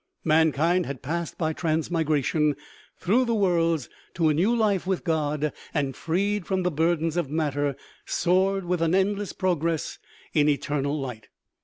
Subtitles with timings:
[0.25, 2.55] Mankind had passed by transmigration
[2.97, 7.29] through the worlds to a new life with God, and freed from the burdens of
[7.29, 9.99] matter, soared with an endless progress
[10.33, 11.27] in eternal light.